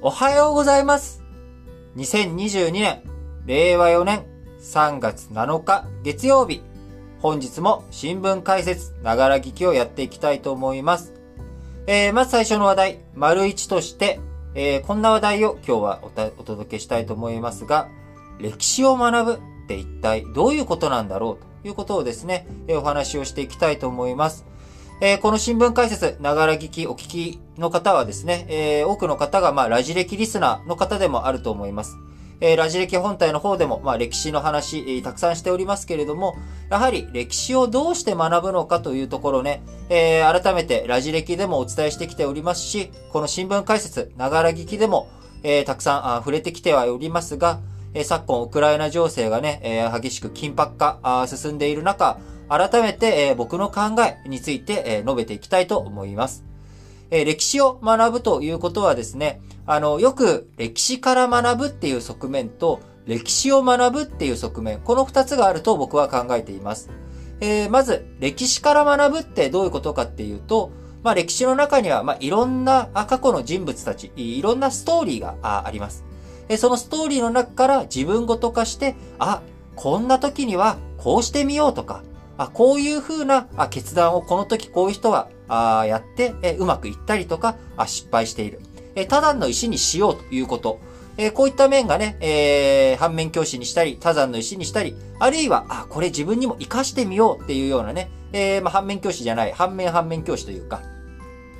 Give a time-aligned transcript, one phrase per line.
[0.00, 1.24] おはようございます。
[1.96, 3.02] 2022年、
[3.46, 4.26] 令和4年
[4.60, 6.62] 3月7日月曜日。
[7.18, 11.14] 本日も新聞解説、ながら聞きをやっていきたいと思います。
[11.88, 14.20] えー、まず最初の話題、丸一として、
[14.54, 17.88] えー、こんな話題を今日はお届けしたいと思いますが、
[18.38, 19.32] 歴史を学ぶ
[19.64, 24.46] って一体どういうことなんだろうということをですね、えー、お話をしていきたいと思います。
[25.00, 31.96] えー、この新聞解説、ながら聞き、お聞きの方はですね、えー、多くの方が、まあ、ラジ歴リスナーの方でもあると思います。
[32.40, 36.34] えー、ラジ歴本体の方でも、まあ、歴史の話、えー、たくさんしておりますけれども、
[36.68, 45.08] やはり歴史をどうして学ぶのかというところね、えー、改めてラジ歴でもお伝えしてきておりますし、この新聞解説、ながら聞きでも、
[45.44, 47.60] えー、たくさんあ触れてきてはおりますが、
[47.94, 56.44] えー、昨今ウクライナ情勢がね、えー、激しく緊迫化あ進んでいる中、改めて、僕の考えについて、述べていきたいと思います。
[57.10, 66.90] 歴史を学ぶということはですね、あの、よく歴史から学ぶっていう側面と、歴史を学ぶっていう側面、この二つがあると僕は考えています。
[67.40, 70.70] えー、まず、歴史から学ぶってどういうことかっていうと、
[71.02, 76.04] まあ歴史の中には、まあいろんな過去の人物たち、いろんなストーリーがあります。
[76.56, 79.42] そのストーリーの中から自分ごと化して、あ、
[79.76, 82.02] こんな時にはこうしてみようとか、
[82.38, 88.60] あこういう風なあ決断をこの時こういう人はあやって、えうまくいったりとかあ失敗している。
[88.94, 90.80] え他山の石にしようということ。
[91.20, 100.80] えこういった面がね、えー、反面教師にしたり、他山の石にしたり、あるいは、あ、これ自分にも活かしてみようっていうようなね、えー、まあ、反面教師じゃない、反面反面教師というか、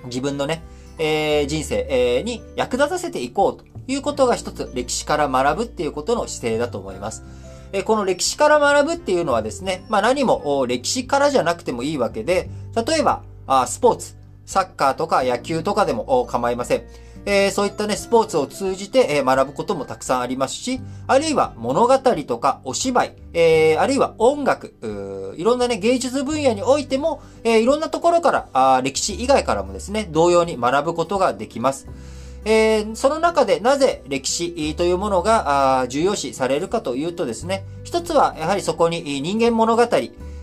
[0.04, 0.62] 自分のね、
[0.98, 7.24] えー、人生、えー、に役立たせていこうということが一つ歴史から学ぶっていうことの姿勢だと思います。
[7.72, 14.16] えこの歴史から学ぶっていうのはですね、まあ何も歴史からじゃなくてもいいわけで、例えば、あスポーツ、
[14.46, 16.82] サッカーとか野球とかでも構いません。
[17.26, 24.74] えー、そういったね、スポーツを通じて、えー、学ぶこともたくさんありますし、あるいは物語とかお芝居、えー、あるいは音楽、
[25.36, 31.86] いろんなね、芸術分野においても、え、いろんなところからあ、歴史以外からもですね、同様に学ぶことができます。
[32.44, 39.82] えー、その中でなぜ歴史というものが重要視されるかというとですね、一つはやはりそこに人間物語、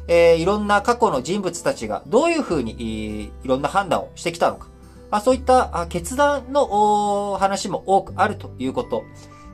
[0.08, 4.68] えー、いろんな過去の人物たちがどういうふうにいろんな判断をしてきたのか、
[5.10, 9.04] あそういった決断の話も多くあるということ、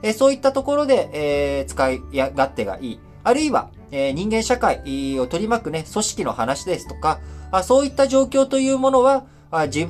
[0.02, 1.10] えー、そういったところで、
[1.60, 3.00] え、使い勝手がいい。
[3.24, 7.20] あるいは、え、人間社会を取り巻くね、組織の話ですとか、
[7.52, 9.24] あそういった状況というものは、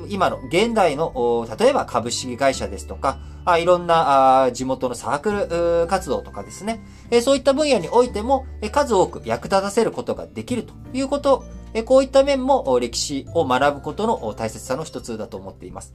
[0.09, 3.19] 今の現代の、例えば株式会社ですとか、
[3.59, 6.81] いろんな地元のサークル活動とかですね、
[7.21, 11.45] そういった分野においても、数多く役立たせることができるということ、
[11.85, 15.93] こういった面も歴史を学ぶことの大切さの一つだと思っています。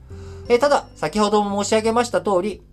[0.59, 2.63] ただ、先ほども申し上げました通り、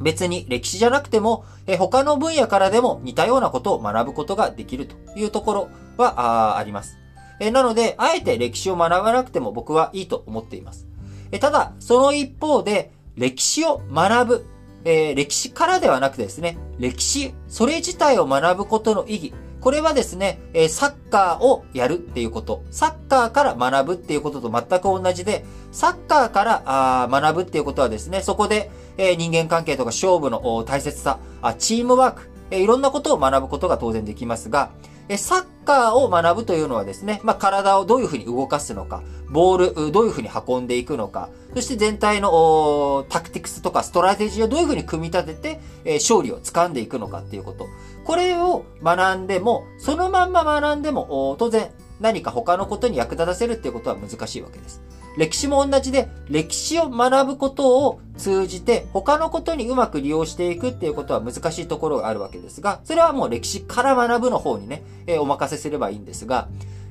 [0.00, 7.03] 別に歴史じゃなくても、え他の分野からでも似たようなことを学ぶことができるというところはあります。
[7.40, 10.86] えなので、あえて歴史を学ばなくても僕はいいと思っています。
[11.32, 14.46] えただ、その一方で、歴史を学ぶ、
[14.84, 19.34] えー、歴史からではなくてですね、歴史、それ自体を学ぶことの意義、
[19.64, 25.42] これはですね、えサッカーをやるっていうこと、サッカーから学ぶっていうことと全く同じで、
[25.72, 34.70] サッカーからあ学ぶっていうことはですね、そこで、え人間関係とか勝負の大切さ、あチームワーク、えいろんなことを学ぶことが当然できますが、
[35.16, 47.66] サッカーを学ぶというのはですね、まあ、体をどういうふうに動かすのか、ボール、どういうふうに運んでいくのか、そして全体のタクティクスとかストラテジーをどういうふうに組み立てて、え勝利を掴んでいくのかっていうこと。
[48.04, 51.70] これを学んでも、そのまんま学んでも、当然
[52.00, 54.82] 何か他のことに役立たせるっていうことは難しいわけです。
[55.16, 66.48] 歴史も同じで、歴史を学ぶことを通じて、他のことにうまく利用していくっていうことは難しいところがあるわけですが、それはもう歴史から学ぶの方にね、えー、お任せすればいいんですが、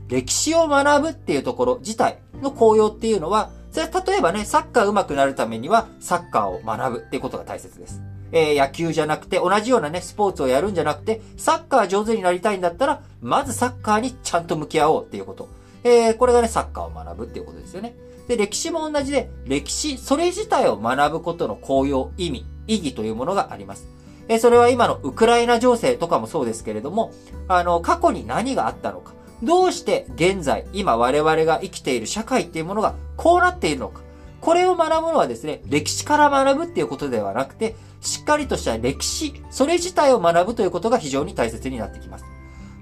[0.10, 8.02] 歴史を学ぶっていうところ自体の効用っていうのは、それは例えばね、サッカー上手くなるためには、サッカーを学ぶっていうことが大切です。
[8.32, 15.48] えー、野球じゃなくて、同じようなね、スポーツをやるんじゃなくて、サッカー上手になりたいんだったら、まずサッカーにちゃんと向き合おうっていうこと。
[15.84, 17.96] えー、これがね、サッカーを学ぶっていうことですよね。
[18.28, 23.88] で、歴史も同じで、歴史、それ自体を学ぶことの効用、意味、意義というものがあります。
[24.30, 27.12] えそれは今のウクライナ情勢とかもそうですけれども、
[27.48, 34.02] あの、過去に何があったのか、どうして現在、今我々が生きている社会っていうものがこうなっているのか、
[34.40, 42.26] これを学ぶのはですね、歴史から学ぶっていうことではなくて、しっかりとした歴史、それ自体を学ぶということが非常に大切になってきます。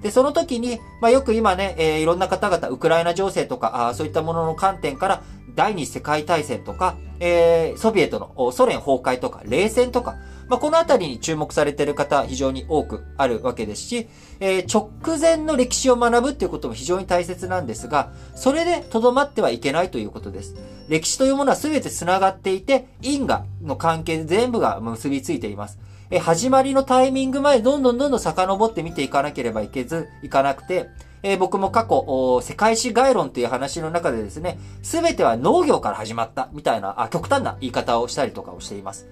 [0.01, 5.23] で、その時に、まあ、よく今ね、えー、いろんな方々、ウクライナ情勢とか、あそういったものの観点から、
[5.55, 10.15] 第二次世界大戦とか、えー、ソビエトのソ連崩壊とか、冷戦とか、
[10.47, 14.07] まあ、このあたりに注目されている方、非常に多くあるわけですし、
[14.39, 20.55] えー、直前の歴史を学ぶっていうことも非常に大切なんですが、それで留まってはいけないということです。
[20.89, 25.79] 歴史というものは全て繋がっていて、因果の関係で全部が結びついています。
[26.11, 30.89] え始まりのタイミングまでどんどんどんどん遡って見ていかなければいけず、いかなくて、
[31.23, 39.07] えー、僕も過去、世界史概論という話の中でですね、すべては農業から始まったみたいなあ、極端な言い方をしたりとかをしています。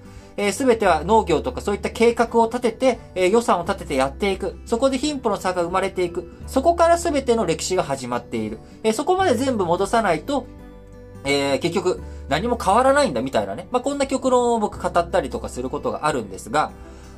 [0.51, 4.59] す、え、べ、ては農業とかそういった計画を立てて、えー、予算を立ててやっていく。
[4.65, 6.33] そこで貧富の差が生まれていく。
[6.47, 8.59] そこからすべての歴史が始まっている。
[8.83, 10.47] えー、そこまで全部戻さないと、
[11.25, 13.68] えー、結局何も変わらないんだみたいなね。
[13.71, 16.71] まあ、こんな極論を僕語ったりとかすることがあるんですが、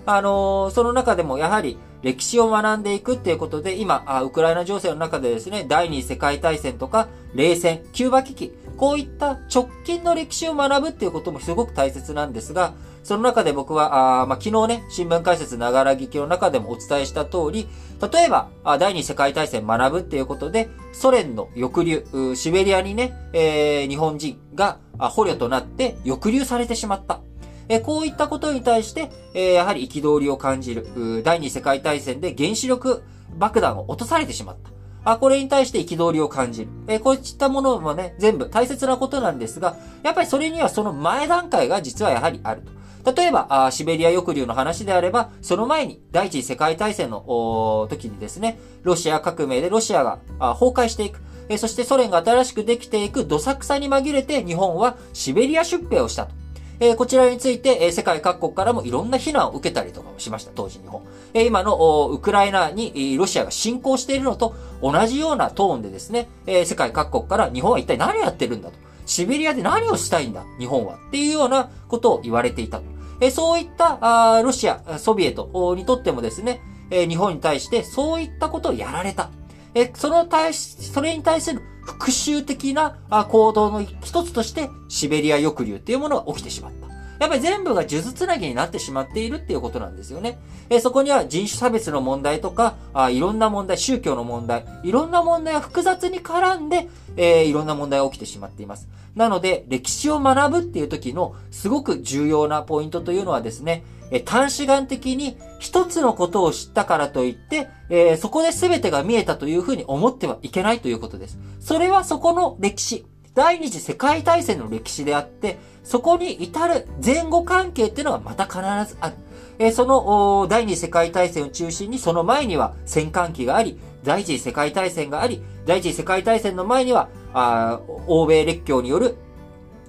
[0.06, 17.68] あのー、その中でもやはり歴史を学んでいくっていうことで、今、あウクライナ情勢の中でですね、第二次世界大戦とか、冷戦、キューバ危機、こういった直近の歴史を学ぶっていうこともすごく大切なんですが、その中で僕は、あまあ、昨日ね、新聞解説ながら聞きの中でもお伝えした通り、
[18.12, 18.50] 例えば、
[18.80, 27.22] 第二次世界大戦学ぶっていうことで、ソ連の抑留、シベリアにね、えー、日本人が捕虜となって抑留されてしまった。
[27.70, 31.22] えこういったことに対して、えやはり憤りを感じる。
[31.24, 33.02] 第二次世界大戦で原子力
[33.38, 34.72] 爆弾を落とされてしまった。
[35.14, 36.72] あ、これに対して憤りを感じる。
[36.88, 42.81] えこういったものもね、全部大切なことなんですが、やっぱりそれにはその前段階が実はやはりあると。
[43.06, 51.22] 例えば、あシベリア抑留の話であれば、その前に第一次世界大戦の時にですね、ロシア革命でロシアが崩壊していく。
[51.50, 56.42] えそしてソ連が新しくできていくどさくさに紛れて日本はシベリア出兵をしたと。
[56.84, 61.04] え、こちらについて、え、世界各国からもいろんな非難を受けたりとかもしました、当時日本。
[61.36, 68.80] え、今のウクライナにロシアが侵攻しているのと同じようなトーンでですね、え、世界各国から日本は一体何をやってるんだと。
[69.12, 70.96] シベリアで何をしたいんだ、日本は。
[70.96, 72.82] っていうようなことを言われていた
[73.20, 74.00] え、そういった
[74.38, 79.30] あロシア、ソビエトにとってもですね、え、日本に対してそういったことをやられた。
[79.76, 83.00] え、その対し、それに対する復讐的な
[83.30, 86.92] 行動の一つとして、シベリア抑留っていうものが起きてしまった。
[87.22, 90.40] やっぱり全部が数珠つなぎになってしまっているっていうことなんですよね。
[90.72, 98.88] えそこには人種差別の問題とか、あいろんな問題、宗教の問題、いろんな問題が複雑に絡んで、えー、いろんな問題が起きてしまっています。
[99.16, 111.40] なので、歴史を学ぶっていう時のすごく重要なポイントというのはですね、え短視眼的に一つのことを知ったからといって、えー、そこで全てが見えたというふうに思ってはいけないということです。
[111.60, 118.60] それはそこの歴史、第二次世界大戦の歴史であって、そこに至る前後関係っていうのがまた必
[118.94, 119.16] ずある。
[119.60, 129.18] えー、その第二次世界大戦を中心にその前には戦艦機があり、第一次世界大戦があり、第一次世界大戦の前には、あ欧米列強による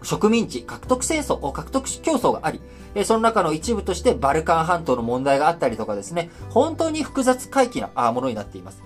[0.02, 2.60] 植民地獲得戦争、獲得競争があり、
[3.04, 8.82] その中の一部としてバルカン半島の問題があったりとかですね、本当に複雑回帰なものになっています。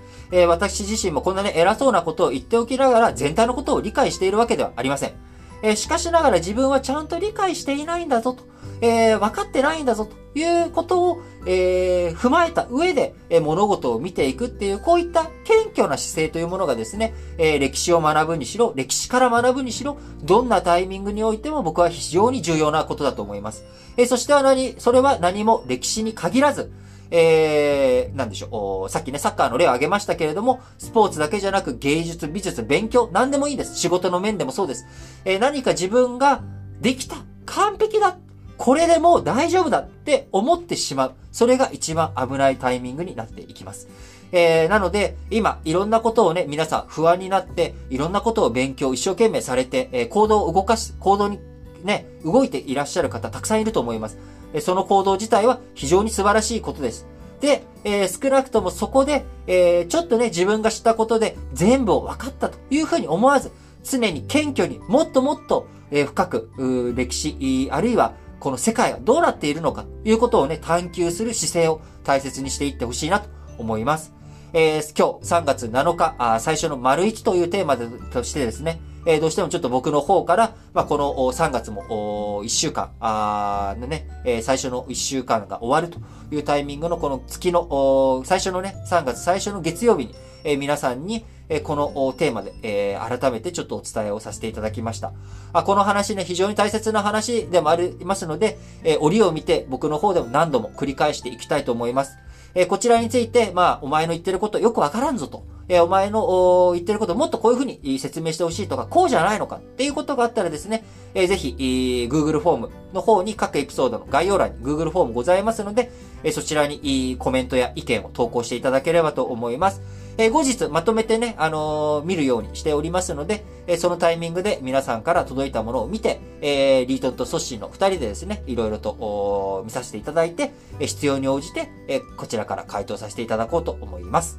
[0.48, 5.12] 私自身もこんなね、偉そうなことを言っておきながら全体のことを理解しているわけではありません。
[5.62, 8.56] えしかしながら自分はちゃんと理解していないんだぞと。
[8.80, 23.64] えー、分かってないんだぞということを、えー、踏まえた上で、え、物事を見ていくっていう、こういった謙虚な姿勢というものがですね、え、歴史を学ぶにしろ、歴史から学ぶにしろ、どんなタイミングにおいても僕は非常に重要なことだと思います。
[23.96, 26.70] え、そしては何、それは何も歴史に限らず、
[27.10, 28.90] えー、なんでしょう。
[28.90, 33.78] さっきね、サッカーの例を挙げましたけれども、スポーツだけじゃなく芸術、美術、勉強、何でもいいです。
[33.78, 34.86] 仕事の面でもそうです。
[35.24, 36.42] えー、何か自分が
[36.80, 38.18] できた、完璧だ
[38.58, 41.14] これでもう大丈夫だって思ってしまう。
[41.30, 43.88] それが一番危ないタイミングになっていきます。
[44.32, 51.38] えー、なので、今、いろんなことをね、皆さん不安になって、いろんなことを勉強、一生懸命されて、えー、行動を動かす、行動に
[51.84, 54.18] ね、動いていらっしゃる方たくさんいると思います。
[54.60, 57.06] その行動自体は非常に素晴らしいことです。
[57.40, 63.52] で、えー、少なくともそこで、えー、ちょっとね、自分が知ったことで全部を分かったというふうに思わず、
[63.84, 74.12] 常に謙虚にもっともっと、えー、深く、歴史、あるいはこの世界がどうなっているのかということをね、探求する姿勢を大切にしていってほしいなと思います。
[74.52, 95.12] えー、今日3月7日、あ最初の丸1というテーマでとしてですね、え、どうしてもちょっと僕の方から、まあ、この3月も1週間、あのね、え、最初の1週間が終わるというタイミングのこの月の、最初のね、3月最初の月曜日に、え、皆さんに、えこのテーマで、え改めてちょっとお伝えをさせていただきました。
[95.52, 102.18] あこの話ね、非常に大切な話でもありますので、え折を見て僕の方でも何度も繰り返していきたいと思います。
[102.56, 105.44] えこちらについて、まあ、お前の言ってることよくわからんぞと。
[105.68, 111.62] えお前の言ってることもっとこういうふうに説明してほしいとか、こうじゃないのかっていうことがあったらですね、えぜひ、え、
[112.08, 115.90] Google フォームの方に各エピソードの概要欄に Google フォームございますので、
[116.22, 119.82] えそちらにコメントや意見を投稿していただければと思います。
[120.18, 134.38] え後日まとめてね、あのー、見るようにしておりますので、えそのタイミングで皆さんから届いたものを見て、えー、リートンとソッシーの二人でですね、いろいろと見させていただいて、え必要に応じて、えこちらから回答させていただこうと思います。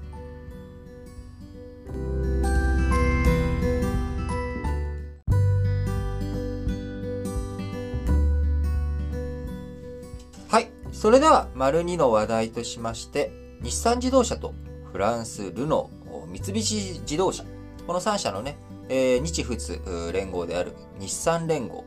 [10.50, 10.72] はい。
[10.92, 13.32] それでは、丸2の話題としまして、
[13.62, 14.54] 日産自動車と
[14.98, 17.44] フランス、ルノー、三菱自動車。
[17.86, 18.58] この3社のね、
[18.90, 19.80] えー、日仏
[20.12, 21.86] 連合である日産連合。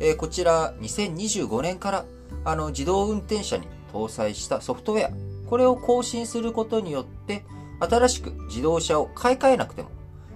[0.00, 2.06] えー、こちら、2025年から、
[2.46, 5.10] あの、自動運転車に搭載したソフトウェア。
[5.50, 7.44] これを更新することによって、
[7.78, 9.90] 新しく自動車を買い替えなくても、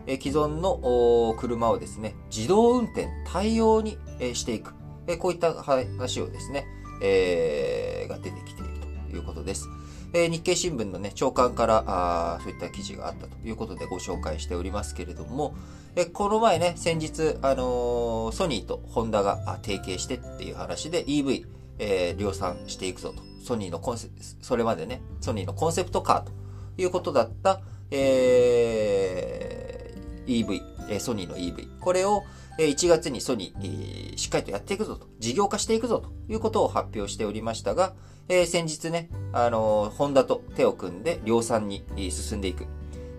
[0.07, 4.75] えー、既存の車をですね、自動運転対応に、えー、していく。
[5.07, 6.67] えー、こういった話をですね、
[7.03, 8.73] えー、が出てきている
[9.09, 9.71] ということです。
[10.12, 15.55] えー、日経新聞のね、長官からあそういった記事があったということでご紹介しておりますけれども、
[15.97, 21.47] えこの前ね、先日、あのー、ソニーとホンダが提携してっていう話で EV、
[21.79, 23.23] えー、量産していくぞと。
[23.43, 24.11] ソニーのコンセ
[24.43, 26.33] それまでね、ソニーのコンセプトカーと
[26.76, 31.79] いうことだった、えー、EV、ソニーの EV。
[31.81, 32.23] これを、
[32.59, 37.95] 1月にソニー、しっかりとやっていくぞと、事業化していくぞということを発表しておりましたが、
[38.30, 41.82] えー、先日ね、あのー、ホンダと手を組んで量産に
[42.12, 42.66] 進んでいく、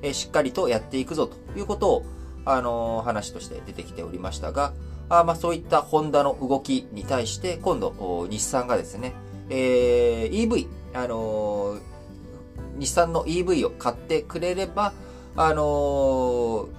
[0.01, 2.05] えー、しっかりとやっていくぞということを、
[2.45, 4.73] あの、話として出てきておりましたが、
[5.09, 9.13] あまあ、そういったホンダの動きに対して、今度、日産がですね、
[9.49, 11.77] え、EV、あの、
[12.79, 14.93] 日産の EV を買ってくれれば、
[15.35, 16.69] あの、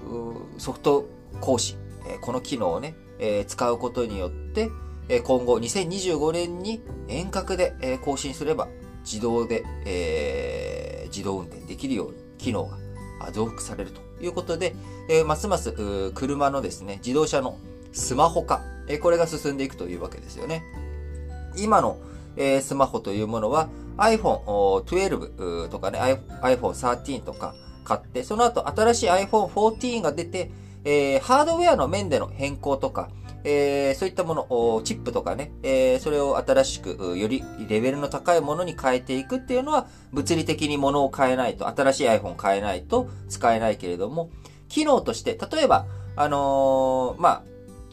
[0.56, 1.06] ソフト
[1.42, 1.76] 更新、
[2.08, 4.70] えこの機能をね、え使うことによって、
[5.08, 8.68] 今後2025年に遠隔で、更新すれば
[9.04, 12.78] 自動で、えー、自動運転できるように機能が
[13.32, 14.74] 増幅されるということで、
[15.08, 17.58] えー、ますます車のですね、自動車の
[17.92, 20.62] スマホ化、えー、これが進んでいくというわけですよね。
[21.56, 21.98] 今の、
[22.36, 23.68] えー、スマホというものは
[23.98, 25.98] iPhone12 とかね、
[26.42, 27.54] iPhone13 とか
[27.84, 30.50] 買って、その後新しい iPhone14 が出て、
[30.84, 33.10] えー、ハードウェアの面での変更とか、
[33.44, 44.30] えー、そういったもの、チップとかね、えー、それを新しく、よりレベルの高いものに変えていくっていうのは、物理的にものを変えないと、新しい iPhone 変えないと使えないけれども、
[44.68, 47.42] 機能として、例えば、あのー、まあ、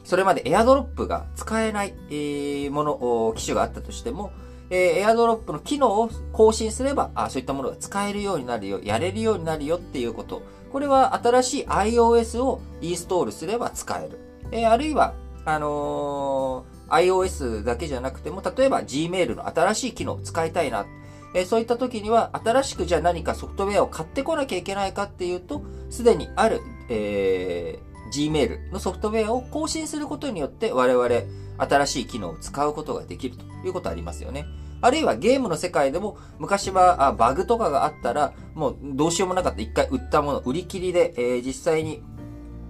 [0.03, 4.32] それまで AirDrop が使えない、えー、もの、機種があったとしても、
[4.70, 10.41] えー、AirDrop の機能を更新すれば、あそういったものが使えるようになるよ、やれるようになるよっていうこと。
[10.72, 14.20] これは新しい iOS をインストールすれば使える。
[14.51, 15.13] えー、あるいは、
[15.46, 20.86] あのー、iOS だけじゃなくても、例えば Gmail の新しい機能を使いたいな。
[21.36, 31.08] えー、そういった時には、新しくじゃあ何かソフトウェアを買ってこなきゃいけないかっていうと、すでにある、えー、Gmail のソフトウェアを更新することによって、我々、
[31.58, 34.46] 新しい機能を使うことができるということありますよね。
[34.81, 42.01] あるいはゲームの世界でも昔はあバグとかがあったらもうどうしようもなかった一回売ったもの売り切りで、えー、実際に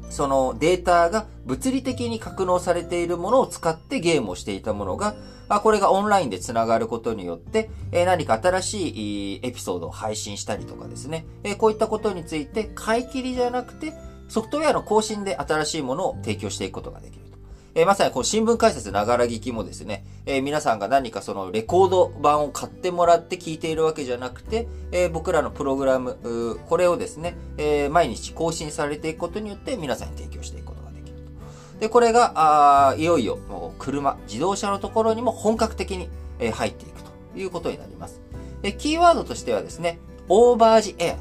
[0.09, 5.15] そのデータが物理的に格納されているものを使ってゲームをしていたものが、
[5.47, 13.93] あこれがオンラインで繋がることによって、え何か新しいエピソードを配信したりとかですね、えこういったことについて買い切りじゃなくて、
[14.27, 17.28] ソフトウェアの更新で新しいものを提供していくことができる。
[17.75, 31.79] えー、まさにこの新聞解説ながら聞きもですね、えー、皆さんが何かそのレコード版を買ってもらって聞いているわけじゃなくて、えー、僕らのプログラム、これをですね、え毎日更新されていくことによって皆さんに提供していくことができると。
[31.79, 36.09] で、これが、あいよいよもう車、自動車のところにも本格的に、
[36.39, 38.21] え入っていくということになります。
[38.61, 41.17] で、キーワードとしてはですね、オーバージエア、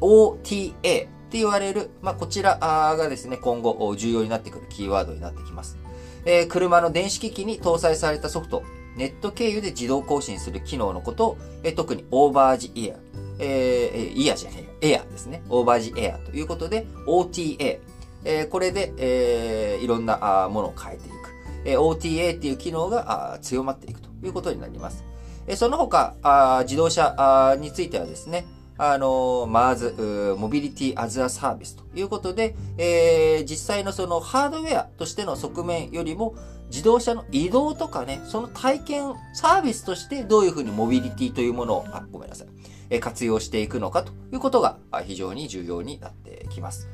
[0.00, 5.76] OTA って言われる、まあ、こちらがですね、今後重要になってくるキーワードになってきます。
[6.24, 8.62] えー、車の電子機器に搭載されたソフト、
[8.96, 12.98] ネット経由で自動更新する機能のことを、えー、特にオーバージイヤー、
[13.40, 15.42] えー、イヤーじゃねえ、エアですね。
[15.48, 17.80] オーバージエアということで、OTA、
[18.24, 21.14] えー、これで、えー、いろんなあものを変えていく。
[21.64, 25.04] えー、OTA っていう機能があ強まっていくということになります。
[25.46, 27.14] えー、その他あ、自動車
[27.50, 28.46] あについてはですね、
[28.78, 29.94] あの、まず、
[30.38, 36.34] モビリティアズアサービスということで、えー、実際のそのハードウェアとしての側面よりも、
[36.68, 42.48] 自動車の移動とかね、その体験サービスとしてどういうふうにモビリティというものを、あ、ごめんなさい、
[42.90, 46.88] え活用していくのかということが非常に重要になってきます。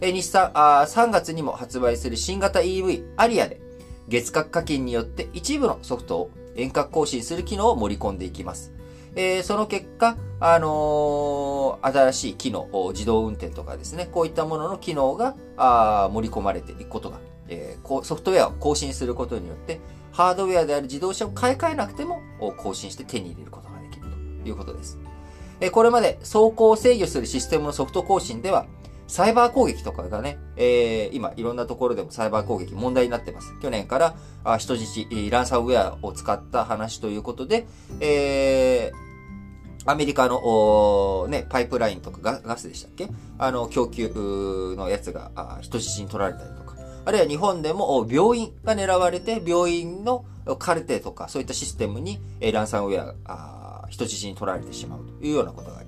[0.00, 3.60] え日産あ、3月にも発売する新型 EV アリアで、
[4.08, 8.72] 月額課金によって一部のソフトを遠隔更新する機能を盛り込んでいきます。
[9.14, 19.80] えー、その結果、あのー、新しい機能、自動運転とかですね、こういったものの機能があ盛り込まれていくことが、えー、ソフトウェアを更新することによって、
[20.12, 22.22] ハードウェアである自動車を買い替えなくても
[22.56, 24.06] 更新して手に入れることができる
[24.42, 24.98] ということです。
[25.60, 28.66] えこれまで走行を制御するシステムのソフト更新では、
[29.08, 33.58] サイバー攻撃とかがね、えー、今いろんなところでもサイバー攻撃問題になってます。
[33.60, 33.98] 去年か
[34.44, 37.66] ら人質、ランサムウェアを使った話ということで、
[38.00, 43.08] えー、アメリカの、ね、パイプラインとかガガスでしたっけ？
[43.38, 50.26] あの、供給のやつが人質に取られたりとか、あるいは日本でも病院が狙われて、病院の
[50.58, 52.20] カルテとかそういったシステムに
[52.52, 55.87] ランサムウェアが人質に取られてしまうというようなことがあります。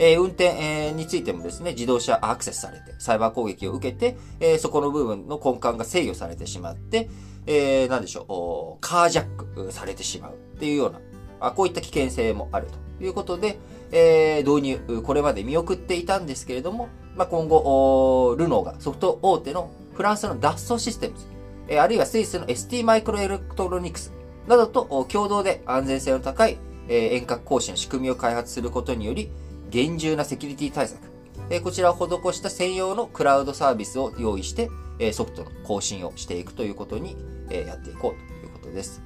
[0.00, 7.10] え、運転、についてもですね、自動車アクセスされて、サイバー攻撃を受けて、え、そこの部分の根幹が制御されてしまって、
[7.46, 10.32] えー、なんでしょう、カージャックされてしまう。
[10.32, 11.00] っていうような、
[11.40, 13.58] あこういった危険性もあるということで、
[13.92, 21.26] えー、導入、これまで見送っていたんですけれども、まあ、今後、ルノーがソフト大手のフランスのダッソシステムズ、
[21.68, 24.12] えー、あるいはスイスの ST マイクロエレクトロニクス
[24.46, 26.56] などと共同で安全性の高い、
[26.88, 29.30] え、遠隔更新の仕組みを開発することにより、
[29.70, 31.00] 厳重なセキュリティ対策、
[31.48, 37.16] えこちらを施した専用のクラウドサービスを用意して、えソフトの更新をしていくということに、
[37.50, 39.02] えやっていこうということです。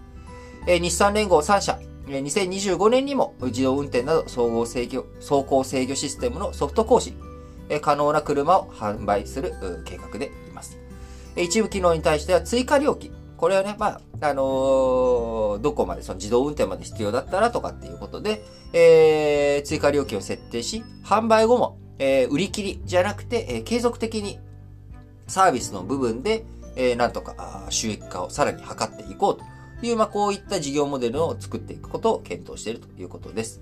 [0.67, 7.17] え日産連合3社、2025年にも自動運転など総合制御、走行制御システムのソフト更新、
[7.81, 9.55] 可能な車を販売する
[9.85, 10.79] 計画でいます。
[11.37, 13.14] 一部機能に対しては追加料金、
[13.45, 24.41] これはね、まあ、あのー、どこまでその自動運転まで必要だったらとかっていうことで、えー、追加料金を設定し、販売後も、えー、売り切りじゃなくて、えー、継続的に
[25.27, 33.61] サービスの部分で、えー、なんとか収益化をさらに図っていこうという、まあ、こういった事業モデルを作っていくことを検討しているということです。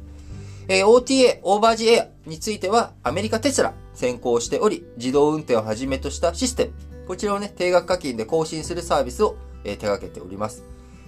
[0.68, 6.73] えー、OTA、オーバージエアについては、アメリカテスラ先行しており、自動運転をはじめとしたシステム、
[7.09, 10.64] こちらをね、定額課金で更新するサービスをえ手掛けております。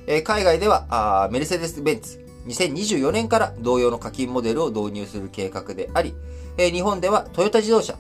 [0.07, 6.15] え海外ではメルセデス・ベンツ、2024年から同様の課金モデルを導入する計画であり、
[6.59, 7.97] え日本ではトヨタ自動車、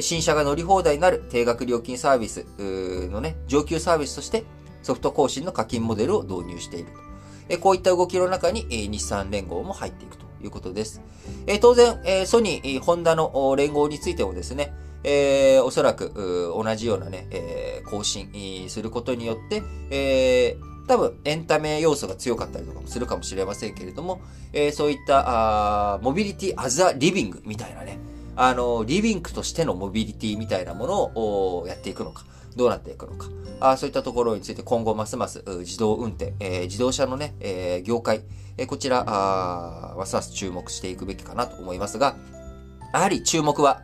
[0.00, 4.44] 新車が乗り放題になる定額料金サービスのね、上級サービスとして
[4.82, 7.58] ソフト更新の課金モデルを導入している。
[7.60, 11.00] こういった動きの中に日産連合も入っていくということです。
[11.60, 14.74] 当然、ソニー、ホンダの連合についてもですね、
[15.06, 16.12] えー、おそらく
[16.54, 24.20] 同じようなね、えー、更新することによって、えー、多分エンタメ要素が強かったりとかもするかもしれませんけれども、
[24.52, 27.98] えー、そういったあモビリティアザリビングみたいなね、
[28.34, 32.24] あの、リビングとしてのモビリティみたいなものをやっていくのか、
[32.56, 33.28] どうなっていくのか、
[33.60, 38.22] あそういったところについて今後ますます自動運転、えー、自動車のね、えー、業界、
[38.58, 42.16] えー、こちら、あますます注目していくべきかなと思いますが、
[42.92, 43.82] やはり注目は、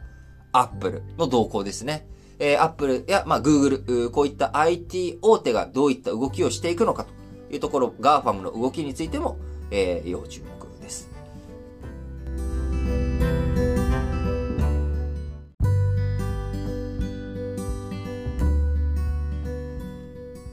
[0.53, 2.07] アップルの動向ですね。
[2.38, 7.12] えー、アップルや、まあ、グーグル、こういった IT 大手がどういった動きをしていくのかと
[7.55, 9.38] いうところ、 GAFAM の動きについても、
[9.71, 11.09] えー、要注目です。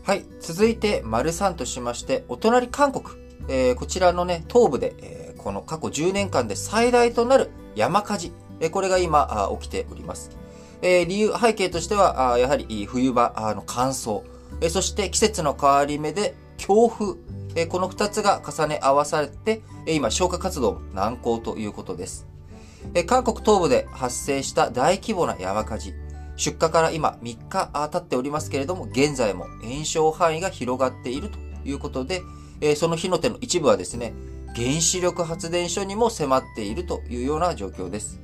[0.04, 0.26] はい。
[0.40, 3.06] 続いて、丸3としまして、お隣韓国。
[3.48, 10.32] えー、こちらのね、東部で、えー、この過去10年間で最大となる山火事えこれが今起きております。
[10.82, 14.24] え理由、背景としては、やはり冬場の乾燥、
[14.62, 17.16] えそして季節の変わり目で強風、
[17.56, 22.28] えこの二つが重ね合わされて、今消火活動難航ということです。
[22.94, 25.94] え韓国東部で発生した大規模な山火事。
[26.38, 32.22] 出火から今3日経っておりますけれども、現在も炎症範囲が広がっているということで、
[32.76, 34.14] その火の手の一部はですね、
[34.56, 38.20] 原子力発電所にも迫っているというような状況です。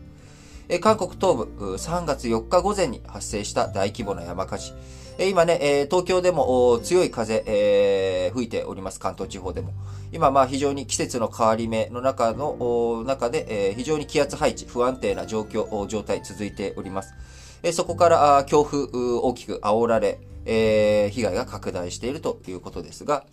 [0.82, 4.74] 韓国東部3月4日午前に発生した大規模な山火事。
[5.20, 9.74] 今ね、東京でも強い風、吹いております、関東地方でも。
[10.12, 17.14] 今、まあ非常に季節の変わり目の中の、中で、非常に気圧配置、不安定な状況、状態続いております。
[17.72, 23.26] そこから強風大きく煽られ、被害が拡大しているということですが、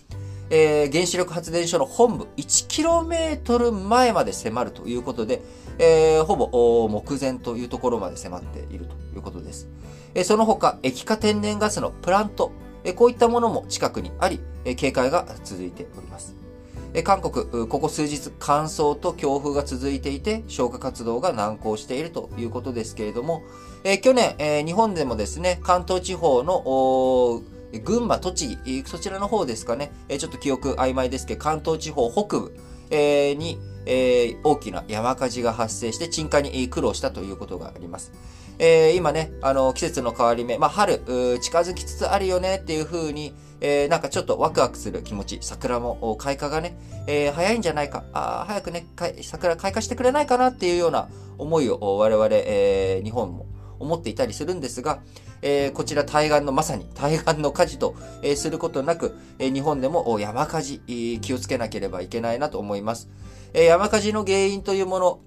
[0.55, 5.41] えー、原子力発電所の本部 1km 前まで迫るということで、
[5.79, 9.67] えー、ほぼ目前というところまで迫っているということです。
[10.15, 12.53] えー、その他、液化天然ガスのプラント、
[12.85, 16.37] え、こういったものも近くにあり、え、警戒が続いております。
[16.93, 23.43] え韓国、ここ数日乾燥と強風が続いていて、消火活動が難航しているということですけれども、
[23.85, 27.41] え去年、え日本でもですね、関東地方の
[27.81, 32.55] 群馬、栃木、そちらの方ですかね、ちょっと記憶曖昧ですけど、関東地方北部
[32.91, 38.13] に、え大きな山火事が発生して鎮火に苦労したということがあります。
[38.59, 41.01] え、今ね、あの、季節の変わり目、まあ、春、
[41.41, 48.87] 近づきつつあるよねっていう風に、えー、なんかちょっとワクワクする気持ち、桜も開花がね、えー、早いんじゃないか、あ早くね、
[49.23, 51.09] 桜開花してくれないかなっていうような
[51.39, 53.47] 思いを我々、えー、日本も
[53.83, 55.01] 思っていたりするんですが、
[55.43, 63.09] えー、こちら対岸のまさに 対岸の火事と、えー、することなく、えー、日本でも山火事、えー、気をつけなければいけないなと思います。
[63.53, 65.19] えー、山火事の原因というもの、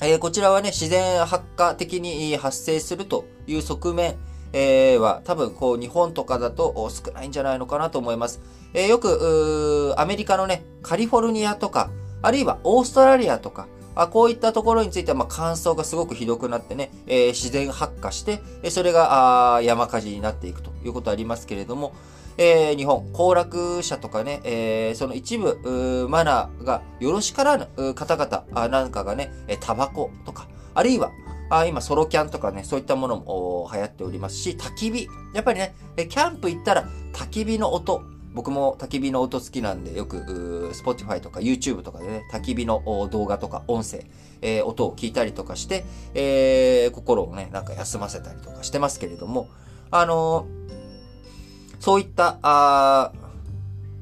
[0.00, 4.16] えー、こちらはね、自然発火的に発生するという側面、
[4.52, 8.40] えー、は多分こう日本とかだと少ないんじゃないのかなと思います。
[8.74, 11.90] えー、よく、アメリカのね、カリフォルニアとか、
[12.22, 13.66] あるいはオーストラリアとか、
[13.98, 21.92] あこういったところについては、まあ、乾燥がすごくひどくなってね、えー、自然発火して、それがあ山火事になっていくということありますけれども、
[22.38, 31.10] えー、日本、行楽者とかね、えー、その一部、マナーがよろしからぬ方々なんかがね、タバコとか、あるいは、
[31.50, 35.08] あ今、ソロキャンとかね、そういったものも流行っておりますし、焚き火。
[35.34, 38.02] やっぱりね、キャンプ行ったら焚き火の音。
[38.38, 44.04] 僕も焚き火の音好きなんで、よく、Spotify とか YouTube とかでね、焚き火の動画とか音声、
[44.42, 49.48] えー、音を聞いたりとかして、えー、心をね、なんか休ませたりとかしてますけれども、
[49.90, 53.10] あのー、そういった、あ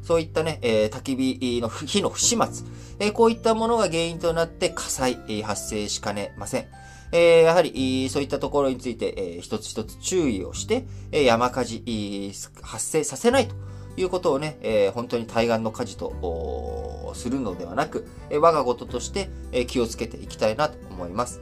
[0.03, 2.67] そういったね、え、焚き火の火の不始末、
[2.99, 6.67] え、こういったものが原因となって火災、え、発生しかねません。
[7.11, 13.55] え、やはり、そういったところについて、えー、一つ一つ注意をして、え、山火事、発生させないと
[13.97, 21.41] いうことをね、えー、本当に対岸の火事とするのではなく、えー、我が事として、えー、気をつけていきたいなと思います。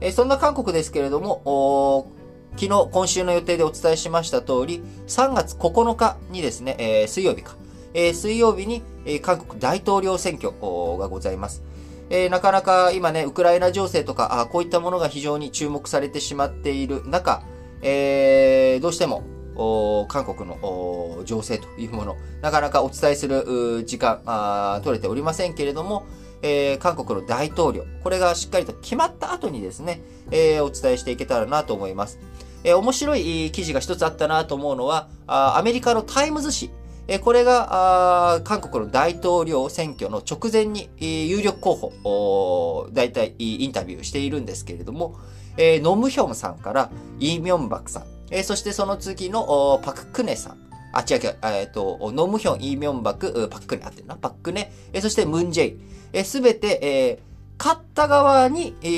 [0.00, 2.12] えー、そんな韓国ですけれども、
[2.56, 7.56] 昨日、今週の予定でお伝えしました通り、3月9日にですね、えー、水曜日か、
[7.92, 10.50] えー、水曜日に、えー、韓国大統領選挙
[10.98, 11.62] がございます。
[12.08, 17.42] えー、なかなか今ね、ウクライナ情勢とか、あこういったものが非常に注目されてしまっている中、
[17.82, 19.22] えー、どうしても、
[20.08, 26.06] 韓国の情勢というもの、なかなかお伝えする時間あ取れておりませんけれども、
[26.42, 32.18] えー、韓国の大統領、これがしっかりと決まった後にですね、えー、お伝えしていけたらなと思います。
[32.64, 36.72] えー、面白い記事が一つあったなと思うのは、アメリカのタイムズ紙、
[37.08, 45.16] えこれが、韓国の大統領選挙の直前に、有力候補、大体インタビューしているんですけれども、
[45.56, 46.90] えノムヒョンさんから
[47.20, 50.58] イ・ミョンバクさん、えそしてその次のパククネさん、
[50.92, 55.80] あ、違う違う、えっ、ー、と、ノムヒョン、イ・ミョンバク、パククネ、あってるな、パククネ、えそしてムンジェイ、
[56.12, 58.88] えすべて、えー、勝った側に、え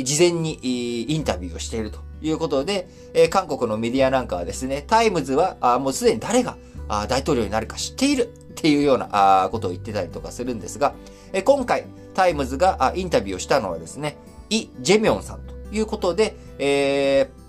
[0.00, 6.56] ー、事前に、えー、インタビューをしているということで、えー、韓国のメディアなんかはですね、タイムズは、あもうすでに誰が
[6.88, 9.08] あ大統領になるか知っているっていうような
[9.44, 10.94] あことを言ってたりとかするんですが、
[11.32, 14.16] え今回、タイムズがあインタビューをしたのはですね、
[14.50, 17.47] イ・ジェミョンさんということで、えー、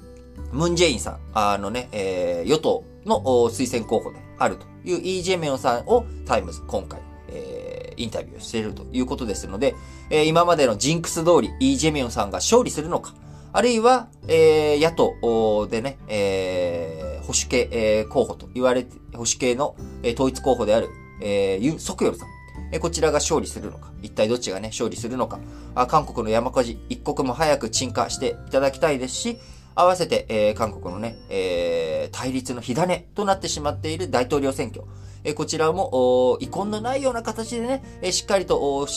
[0.52, 9.75] ムン・ジェインさん、あのね、えー、与党の推薦候補であるというイー・ジェミョンさんをタイムズ今回、えー、インタビューしているということですので、
[10.10, 13.13] えー、今までのジンクス通りイー・ジェミョンさんが勝利するのか、
[13.52, 20.89] あるいは、えー、野党でね、えー保守系、えー、候補と言われて、保守系の、えー、統一候補である、
[21.21, 22.30] えー、ユン・ソクヨルさん。
[22.71, 25.39] えー、こちらが勝利するのか、一体どっちがね、勝利するのか、
[25.75, 29.39] あ韓国の山火事、一刻も早く鎮火していただきたいですし、
[29.80, 34.84] 合わせて、えー、韓国のね、えー、対立の火種となってしまっている大統領選挙。
[35.24, 38.88] えこちらも、遺恨のないような形でね、えしっかりと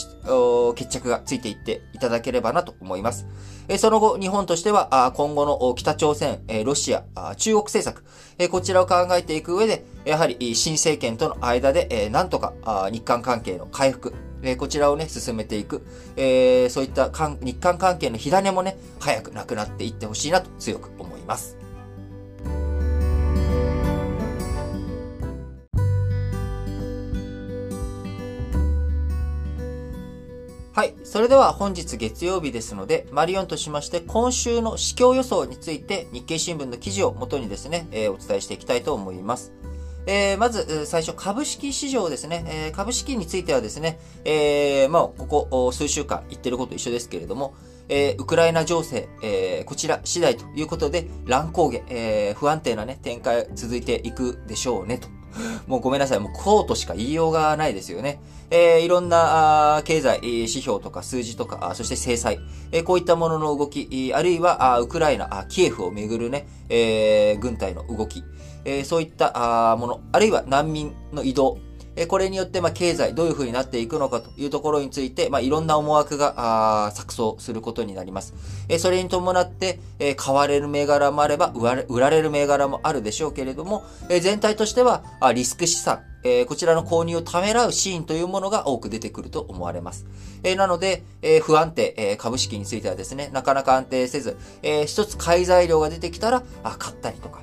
[0.76, 3.26] 決着がついていっていただければなと思います。
[3.68, 7.02] えその後、日本としては、あ今後の北朝鮮、えロシア、
[7.36, 8.04] 中国政策、
[8.38, 12.52] えこちらを考えていく上で、やはり新政権との間で、えなんとか
[12.92, 15.84] 日韓関係の回復、えこちらをね、進めていく、
[16.16, 21.62] えそういった日韓関係の火種もね、早くなくなっていってほしいなと強く思います。
[30.74, 30.94] はい。
[31.04, 39.52] それでは本日月曜日ですので、マリオンとしまして今週の市況予想について日経新聞の記事を元にですね、えー、お伝えしていきたいと思います。
[40.06, 42.44] えー、まず、最初、株式市場ですね。
[42.46, 47.54] えー、株式についてはですね、えー、まあ、ここ数週間言ってること一緒ですけれども、
[47.88, 55.08] えー、ウクライナ情勢、えー、こちら次第ということで、乱高下、えー、不安定なね、展開続いていくでしょうね、と。
[55.66, 56.20] もうごめんなさい。
[56.20, 58.20] もうこうとしか言いようがないですよね。
[58.50, 62.38] えー、いろんな経済指標とか数字とか、そして制裁、
[62.70, 68.24] えー、こういったものの動き、あるいはウクライナ、キエフをめぐるね、えー、軍隊の動き、
[68.64, 71.58] えー、そういったあもの、あるいは難民の移動、
[71.94, 78.34] えこれによって、まあ、経済どういう風になっていくのかというところについて、まあ、いろんな思惑が、錯綜することになります。
[78.68, 90.06] えそれに伴って、え買われる銘柄もあれば売られ、売られる銘柄もあるでしょうけれども、え全体としては、あリスク資産、えこちらの購入をためらうシーンというものが多く出てくると思われます。
[90.44, 97.42] えなので、え不安定、え株式についてはですね、なかなか安定せず、え一つ買い材料が出てきたら、あ、買ったりとか、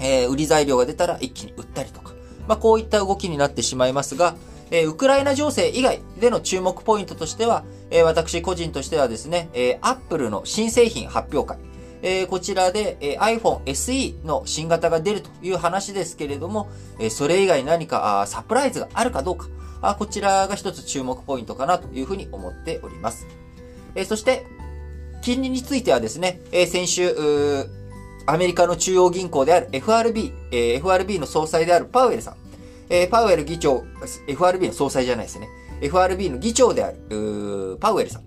[0.00, 2.12] え売り材料が出たら一気に売ったりとか、
[2.48, 4.36] まあ、こういった動きになってしまいますが、
[4.70, 11.58] えー、ウクライナ情勢以外での注目ポイントとしては、えー、私個人としてはですね、えー、アップルの新製品発表会、
[12.02, 19.46] えー、こちらで、えー、iPhone SE の新型が出るという話ですけれども、えー、それ以外何かあサプライズがあるかどうか、
[19.82, 23.26] あこちらが一つ注目ポイントかなというふうに思っております。
[23.94, 24.46] えー、そして、
[25.22, 27.14] 金利についてはですね、えー、先週、
[28.26, 32.34] アメリカの中央銀行である FRB、えー、FRB の総裁であるパウエルさん、
[32.90, 33.84] えー、パウエル議長、
[34.26, 35.48] FRB の総裁じゃないですね。
[35.80, 38.22] FRB の議長である、パウエルさん。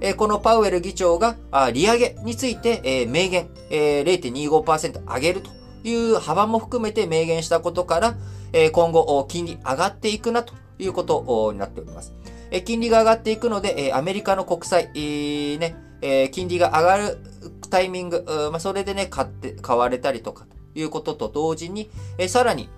[0.00, 5.50] えー、このパウエル議長が、あ利上げについて、えー、明言、えー、0.25%上げると
[5.84, 8.16] いう幅も含めて明言したことから、
[8.52, 12.12] えー、今後、金利上がっていくなということになっております。
[12.64, 17.18] 金利が上がっていくので、アメリカの国債、えー、ね、えー、金利が上がる
[17.74, 22.68] タイミング、まあ、それでね、買って、買われたりとかということと同時に、え、さらに、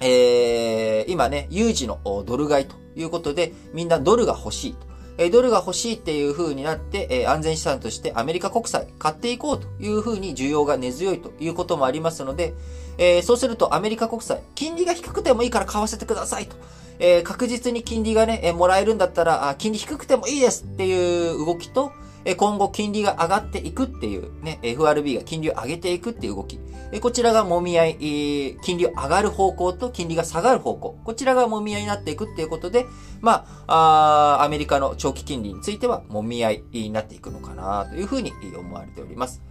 [0.00, 4.86] えー、今ね、有事のドル買いということで、みんなドルが欲しいと。
[5.18, 12.54] えドルが欲しいっていう風になって、え安全資産としてアメリカ国債買っていこうという風に需要が根強いということもありますので、
[12.98, 16.56] え、そうするとアメリカ国債、金利が低くてもいいから買わせてくださいと。
[17.00, 21.90] え、確実に金利がね、えもらえるんだったら、金利低くてもいいですっていう動きと、
[22.36, 26.58] 今後金利が上がっていくっていうね、FRB が金利を上げていくっていう動き。
[27.00, 30.98] こちらが揉み合い、金利を上がる方向と金利が下がる方向。
[31.04, 32.86] こちらが揉み合いになっていくっていうことで、
[33.20, 39.42] まあ、あアメリカの長期金利については揉み合いになっていくのかなというふうに思われております。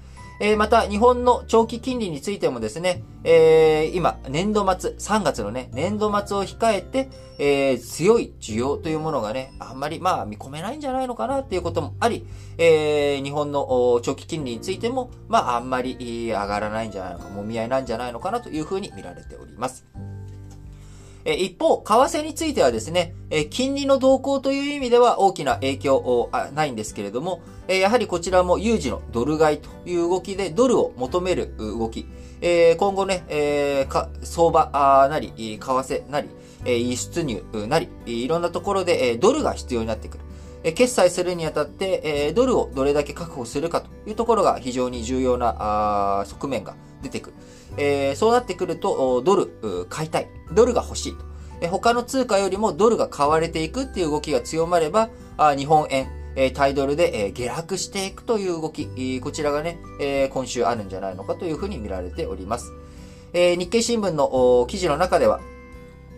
[0.43, 12.25] えー、また、日本の長期金利についてもですね、えー、今、年度末、3月のね、年度末を控えて、えー、強い需要というものがね、あんまり、まあ、見込めないんじゃないのかなっていうこともあり、
[12.58, 19.86] えー、日本の長期金利についても、まあ、あんまり上がらないんじゃないのか、もみ合いなんじゃないのかなというふうに見られております。
[21.25, 32.07] え一方、為替についてはですね、え金利の動向という意味では大きな影響をないんですけれども、えやはりこちらも有事のドル買いという動きでドルを求める動き、
[32.41, 33.88] え今後ね、え
[34.23, 36.29] 相場なり、為替なり、
[36.65, 40.23] 輸出入なり、いろんなところでドルが必要になってくる。
[40.73, 47.36] 決済するにあたって、ドルをどれだけ確保するかというところが非常に重要な側面が出てくる。
[47.77, 50.27] えー、そうなってくると、ドル買いたい。
[50.51, 51.31] ドルが欲しいと。
[51.62, 62.71] え他の通貨よりもドルが買われていくっていう動きが強まれば、あ日本円、えタイドルで、え下落していくという動き、こちらがね、え今週あるんじゃないのかというふうに見られております。
[63.34, 65.39] え日経新聞の記事の中では、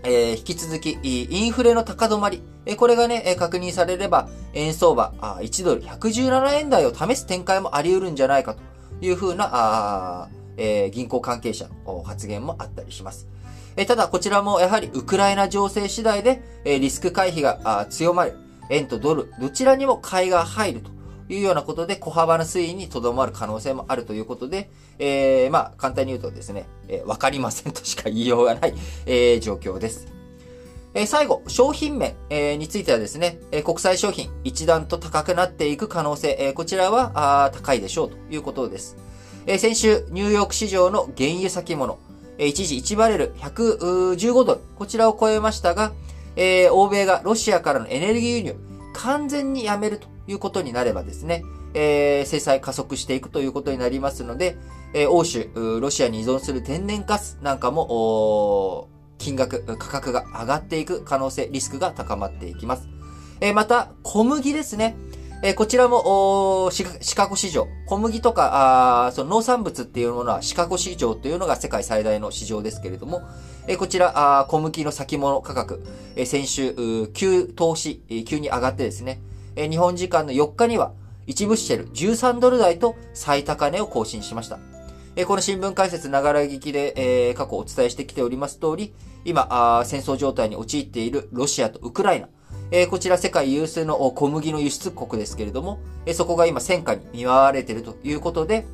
[0.03, 8.61] え引き続き、インフレの高止まり、えこれがね、確認されれば、円相場、あ1ドル117円台を試す展開もあり得るんじゃないかと
[9.01, 13.27] いうふうな、あえー、銀行関係者の発言もあったりします。
[13.75, 18.37] えー、ただ、こちらもやはりウクライナ情勢次第で、えー、リスク回避が強まる。
[18.69, 20.91] 円とドル、どちらにも買いが入ると
[21.29, 28.73] いうようなことで、小幅な推移にとどまる可能性もあるということで、えー、まあ、簡単に言うとですね、えー、かりませんとしか言いようがない、
[29.05, 30.07] えー、状況です。
[30.95, 38.95] え最後、商品面、えについてはですね、え国際商品一段と高くなっていく可能性、えこちらはあ高いでしょうということです。
[39.45, 41.99] え先週、ニューヨーク市場の原油先物、
[42.38, 45.91] え一時1バレル115ドル、こちらを超えましたが、
[46.38, 48.56] え欧米がロシアからのエネルギー輸入、
[48.93, 54.56] 完全にやめるということになればですね、え制裁加速していくということになりますので、
[54.93, 55.49] え欧州、
[55.82, 62.88] ロシアに依存する天然ガスなんかも、金額、価格が上がっていく可能性、リスクが高まっていきます。
[63.41, 64.95] えまた、小麦ですね。
[65.45, 66.86] えこちらも、シ
[67.17, 73.23] カゴ市場、小麦とか、あその農産物っていうものはシカゴ市場というのが世界最大の市場ですけれども、
[73.67, 75.84] えこちら、あ小麦の先物価格、
[76.15, 79.19] え先週、急投資、急に上がってですね、
[79.58, 80.93] え日本時間の4日には、
[81.27, 84.60] 1ブッシェル13ドル台と最高値を更新しました。
[85.17, 86.93] えこの新聞解説ながら聞きで、
[87.29, 88.93] え過去お伝えしてきております通り、
[89.25, 92.29] 今あ、戦争状態に陥っているロシアとウクライナ、
[92.71, 98.65] えこちら世界有数の小麦の輸出国ですけれども、えそこが今戦火に見舞われているということで、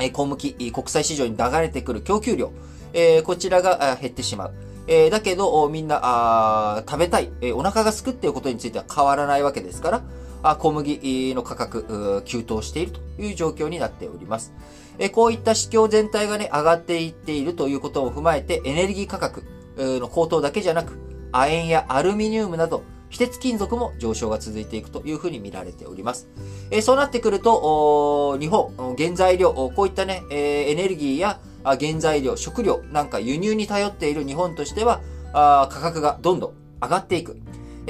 [0.00, 2.52] え小麦、国際市場に流れてくる供給量、
[2.92, 4.54] えこちらが減ってしまう。
[4.86, 10.02] えだけど、みんな、あ食べたい、えお腹がすくっていうことについては変わらないわけですから、
[10.42, 14.52] あ小麦の価格、急騰しているという状況になっております。
[14.98, 19.44] えこういった市況全体がね、上がっていっているということを踏まえて、エネルギー価格
[19.76, 20.98] の高騰だけじゃなく、
[21.32, 26.28] 亜鉛やアルミニウムなど、非鉄金属も上昇が続いていくというふうに見られております。
[26.70, 35.00] えそうなってくると、日本、原材料、こういったね、えエネルギーや原材料、食料なんか輸入に頼っている日本としては、
[35.32, 37.36] あ価格がどんどん上がっていく。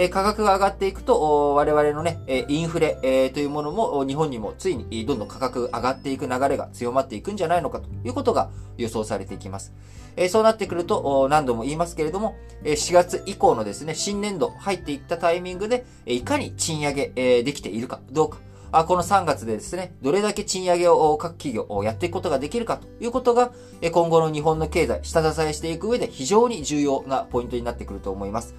[0.03, 9.75] え価格が上がっていくと、我々のね、えインフレ、えというものも日本にもついにどんどん価格上がっていく流れが強まっていくんじゃないのかということが予想されていきます。
[10.17, 12.35] えそうなってくると、何度も言いますけれども、
[12.65, 18.39] え4月以降のですね、新年度入っていったタイミングで、いかに賃上げ、えできているかどうか、
[18.72, 23.52] あこの3月でですね、どれだけ賃上げを各企業をやっていくことができるかということが、
[23.92, 28.54] 今後の日本の経済、下支えしていく上で非常に重要なポイントになってくると思います。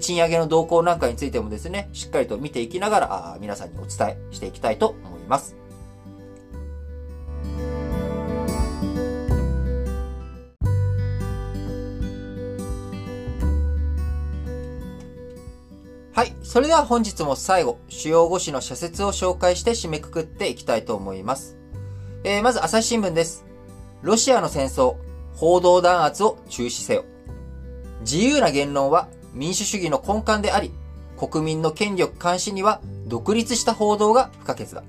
[0.00, 5.67] 賃上げの動向なんかについてもですね、しっかりと見ていきながら、皆さんにお伝えしていきたいと思います。
[16.18, 16.34] はい。
[16.42, 21.56] それでは本日も最後、主要語詞の社説を紹介して締めくくっていきたいと思います。
[22.24, 23.46] えー、まず朝日新聞です。
[24.02, 24.96] ロシアの戦争、
[25.36, 27.04] 報道弾圧を中止せよ。
[28.00, 30.72] 自由な言論は民主主義の根幹であり、
[31.16, 34.82] 国民の権力監視には独立した報道が不可欠だ。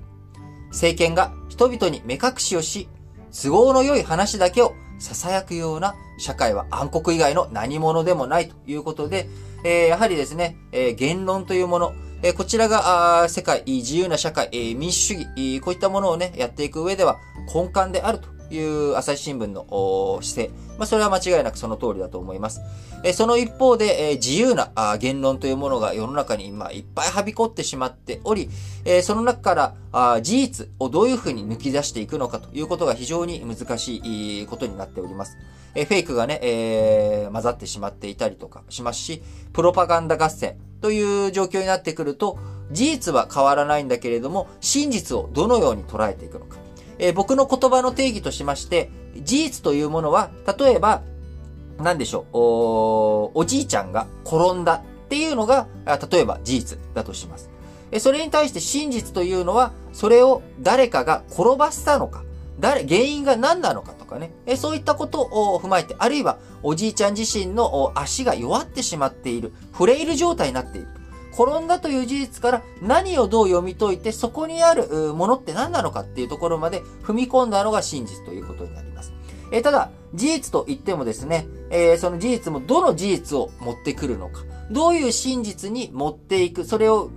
[0.70, 2.88] 政権が人々に目隠しをし、
[3.30, 9.28] 都合の良い話だけを囁くような社会は暗黒以外の何者でもないということで、
[9.64, 11.92] え、やはりですね、え、言論というもの、
[12.22, 17.18] え、こちらが世界、自由な社会え、民主主義、こういったものをね、やっていく上では
[17.54, 18.39] 根幹であると。
[18.50, 20.50] いう朝日新聞の姿勢。
[20.78, 22.60] まあ、それは間違いなくその通りだと思います。
[23.02, 28.50] えその一方で、え自由なあ言論というものが世の中に今いっぱいはびこってしまっており、
[28.84, 35.38] えその中からあ事実をどういうふうに抜き出していくのかということが非常に難しいことになっております。
[35.74, 42.38] えフェイクがね、えー、混ざってしまっていたりとかしますし、プロパガンダ合戦という状況になってくると、
[42.72, 46.56] 事実は変わらないんだけれども、真実をどのように捉えていくのか。
[47.00, 51.02] えー、僕の言葉の定義としまして、事実というものは、例えば、
[51.78, 55.66] 何でしょう、おおじいちゃんが転んだっていうのが、
[56.10, 57.50] 例えば事実だとします。
[57.98, 62.22] それに対して真実というのは、それを誰かが転ばせたのか、
[62.60, 70.88] 誰、原因が何なのかとかね、そういったことを踏まえて、あるいはおじいちゃん自身の足が弱ってしまっている、フレイル状態になっている。
[71.32, 79.12] 転んだという事実から何をどう読み解いて、そこにあるものって何なのかっていうところまで踏み込んだのが真実ということになります。
[79.52, 87.10] えー、ただ、事実と言ってもですね、えー、その事実もどの事実を持ってくるのか、どういう真実に持っていく、それを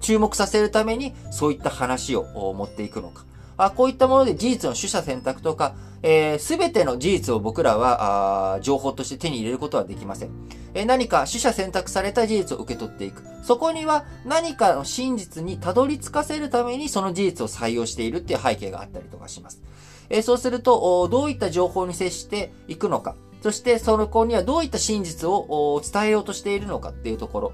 [0.00, 2.24] 注目させるために、そういった話を
[2.54, 3.24] 持っていくのか。
[3.56, 10.30] あこういったもので事実の取捨選択とか、えー、べ、ての事実を僕らはあ情報として手に入れることはできません。
[10.74, 13.22] えー、何か取捨選択された事実を受け取っていく。
[13.42, 19.62] そこには何かの真実にたどり着かせるためにその事実を採用しているっていう背景があったりとかします。
[20.08, 23.14] えー、そうすると、どういった情報に接していくのか。
[23.42, 27.52] そして、その子にはどういった真実を伝えようとしているのかっていうところ。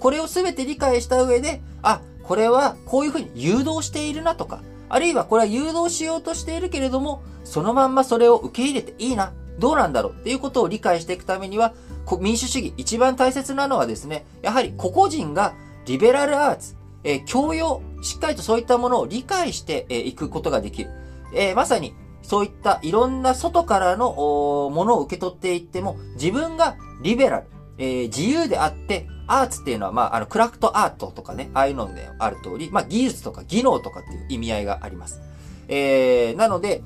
[0.00, 11.74] これをすべて理解した上で、あ、これはこういうふうに誘導しているなとか、あるいはこれは誘導しようとしているけれども、そのまんまそれを受け入れていいな、どうなんだろうっていうことを理解していくためには、
[12.20, 15.54] 民主主義、一番大切なのはですね、やはり個々人が
[15.86, 20.90] リベラルアーツ、えー、教養、しっかりとそういったものを理解してい、えー、くことができる。
[21.34, 27.46] えー、まさに、そういったいろんな外からのものを受け取っていっても、自分がリベラル、
[27.78, 35.22] えー、自由であって、アーツっていうのは、まあ、あの、クラフトアートとかね、ああいうのである通り、まあ、技術とか技能とかっていう意味合いがあります。
[35.68, 36.82] えー、なので、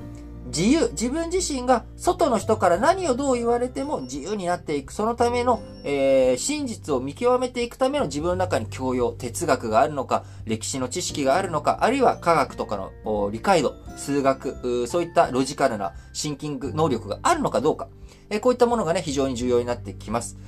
[0.48, 17.88] 自由、自分自身が外の人から何をどう言われても自由になっていく、そのための、えー、真実を見極めていくための自分の中に教養、哲学があるのか、歴史の知識があるのか、あるいは科学とかの理解度、数学、そういったロジカルなシンキング能力があるのかどうか、
[18.30, 20.38] えー、こういったものがね、非常に重要になってきます。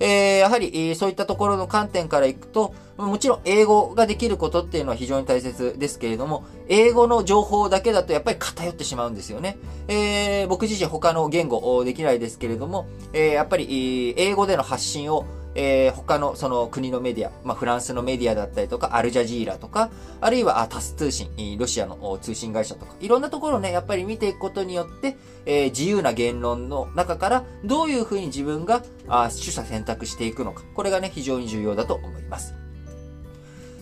[0.00, 9.58] えー、やはり、そういったところの観点からいくと、もちろん英語ができることっていうのは非常に大切ですけれども、英語の情報だけだとやっぱり偏ってしまうんですよね。
[9.88, 15.24] えー、僕自身他の言語できないですけれども、えー、やっぱり、英語での発信を
[15.54, 19.90] えー、他のその国のメディア、まあ、フランスのメディアだったりとか、アルジャジーラとか、
[20.20, 21.28] あるいはタス通信、
[21.58, 32.59] ロシアの通信会社とか、いろんなところをね、やっぱり見ていくことによって、えー、自由な言論の中からどういうふうに自分があ取捨選択していくのか、これがね、非常に重要だと思います。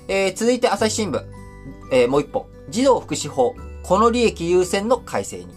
[0.09, 1.23] えー、続いて朝日新聞、
[1.93, 5.49] えー、もう一本、児童福祉法、この利益優先の改正に。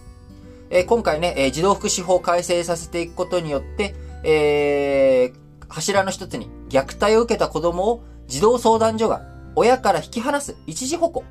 [0.69, 3.95] えー、今回ね、え、児童福祉法を改正させていくことによって、
[4.25, 5.33] え、
[5.69, 9.21] 柱の一つに虐待を受けた子供を児童相談所が
[9.55, 11.23] 親から引き離す一時保護。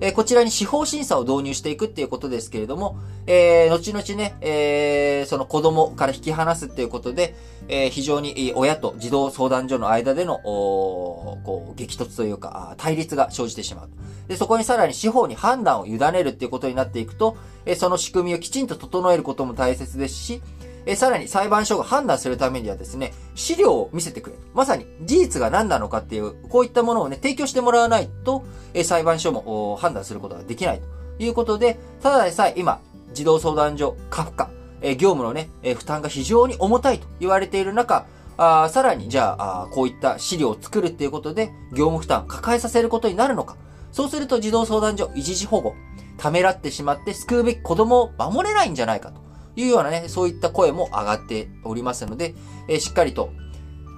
[0.00, 7.34] えー、こちらに司法審査を導入していくっていうことですけれども、えー、後々ね、えー、その子供から引き離すっていうことで、
[7.68, 13.88] えー、非常に親と児童相談所の間での、こう、激突というか、対立が生じてしまう。
[14.28, 20.42] で、そこにさらに司法に判断を委ねるっていうことになっていくと、えー、その仕組みをきちんと整えることも大切ですし、
[20.86, 24.36] えさらに裁判所が判断するためにはですね、資料を見せてくれ。
[24.54, 30.86] まさに事実が何なのかっていう、こういったものをね、提供してもらわないと、え裁判所も判断することができないと
[31.22, 32.80] いうことで、ただでさえ今、
[33.12, 34.46] 児童相談所、過負荷、
[34.80, 38.06] え業務のね、え負担が非常に重たいと言われている中、
[38.38, 43.56] あさらに、じゃああ、こういった資料を作るっていうことで、業務負担を抱えさせることになるのか。
[43.92, 45.74] そうすると児童相談所、一時保護、
[46.18, 49.25] ためらってしまって救うべき子供を守れないんじゃないかと。
[49.56, 52.34] いうようなね、そういった声も上がっておりますので、
[52.68, 53.30] えー、しっかりと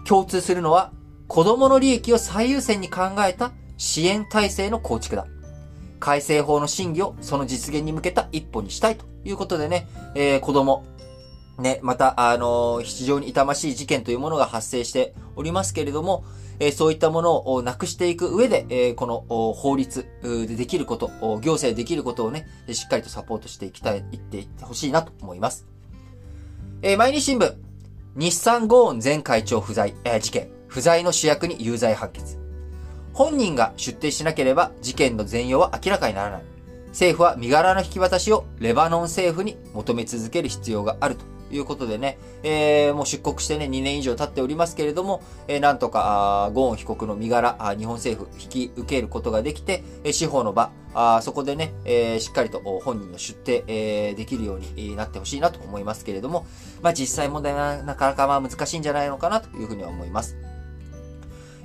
[0.07, 0.93] 共通するのは、
[1.27, 5.27] 子供の利益を最優先に考えた支援体制の構築だ。
[6.01, 10.85] 改正法の審議をその実現に向けた一歩にしたいということでね、えー、子供、
[11.59, 16.25] ね、また、あのー、非常に痛ましい事件というものが発生しておりますけれども、
[16.61, 25.67] えそういったものをなくしていく上で、えこの法律でできること、行政できることをね、しっかりとサポートしていきたい、いっていってほしいなと思います。
[26.83, 27.55] え毎日新聞、
[28.17, 32.39] 日産ゴーン前会長不在、え事件、不在の主役に有罪判決。
[33.13, 36.43] 本人が出廷しなければ事件の全容は明らかにならない。
[36.89, 56.47] 政府は身柄の引き渡しをレバノン政府に求め続ける必要があるということでね、えー、もう出国してね、2年以上経っておりますけれども、えー、なんとか、あゴーン被告の身柄あ、日本政府引き受けることができて、え、司法の場、あそこでね、えー、しっかりと本人の出廷、えー、できるようになってほしいなと思いますけれども、
[56.83, 60.37] まあ実際問題はなかなかまあ難しいんじゃないのかなというふうには思います。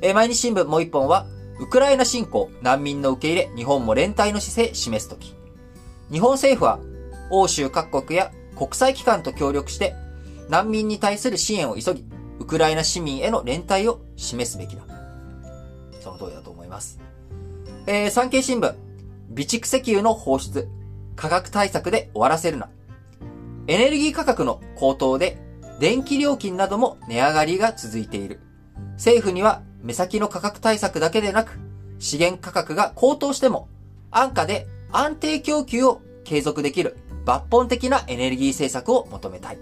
[0.01, 1.25] えー、毎日新聞もう一本は、
[1.59, 5.33] ウクライナ侵攻、難民の受け入れ、日本も連帯の姿勢示すとき。
[6.11, 6.79] 日本政府は、
[7.29, 8.31] 欧州各国や
[8.63, 9.93] 国際機関と協力して
[10.47, 12.05] 難民に対する支援を急ぎ、
[12.39, 14.83] ウクライナ市民への連帯を示すべきだ。
[15.99, 16.97] その通りだと思います。
[17.87, 18.73] えー、産経新聞、
[19.31, 20.69] 備蓄石油の放出、
[21.17, 22.69] 価格対策で終わらせるな。
[23.67, 25.37] エネルギー価格の高騰で、
[25.81, 28.39] 電気料金なども値上がりが続いている。
[28.93, 31.59] 政府には目先の価格対策だけでなく、
[31.99, 33.67] 資源価格が高騰しても、
[34.09, 39.59] 安価で安定供給を継続できる抜本的なエネルギー政策を求めたい。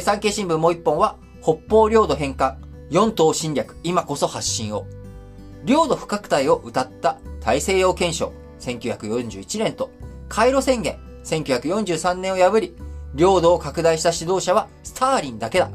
[0.00, 2.58] 産経新聞もう一本は、北方領土返還、
[2.90, 4.86] 四島侵略、今こそ発信を。
[5.64, 9.90] 領土不拡大を歌った大西洋憲章、1941年と、
[10.28, 12.74] カイロ宣言、1943年を破り、
[13.14, 15.70] 領土を拡大した指導者はスターリンだけだ。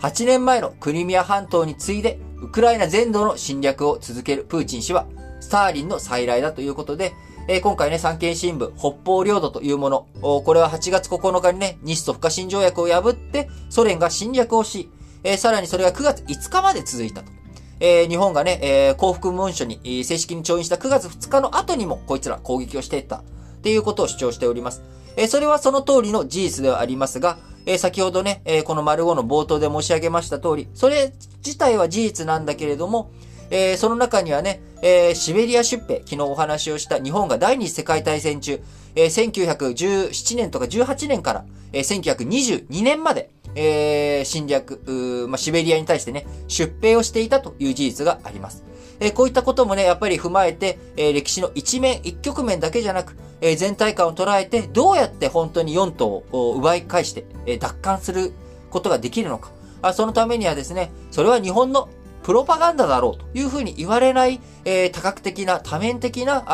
[0.00, 5.06] 8年前のクリミア半島に次いで、ウクライナ全土の侵略を続けるプーチン氏は、
[5.40, 7.12] スターリンの再来だということで、
[7.50, 14.90] え今回ね、産経新聞、北方領土というもの、これは8月9日にね、日ソ不可侵条約を破って、ソ連が侵略をし、
[15.24, 17.32] えさらにそれが9月5日まで続いたと。
[17.80, 23.16] えー、日本がね、えー、幸福文書に、正式に調印した9月2日の後にも、こいつら攻撃をしていった。
[23.16, 23.22] っ
[23.62, 24.82] ていうことを主張しております。
[25.16, 33.10] えー、それはその通りの事実ではありますが、えー、先ほどね、えー、この丸5の冒頭で申し上げました通り、それ自体は事実なんだけれども、
[33.50, 38.60] えー、その中にはね、えー、シベリア出兵、昨日お話をした日本が第二次世界大戦中、
[38.94, 48.64] えー、1917年とか18年から、えー、1922年まで、えー、侵略、まあ、シベリアに対してね、出兵をしていたという事実があります。
[49.00, 58.32] えこういったこともね、やっぱり踏まえて、え歴史の一面、一局面だけじゃなく、え全体感を捉えて、どうやって本当に4島を奪い返して、え奪還する
[58.70, 59.50] ことができるのか。
[59.80, 61.88] あそのためにはですね、それは日本の
[62.28, 66.44] プロパガンダだろうというふうに言われない、えー、多角的な、多面的な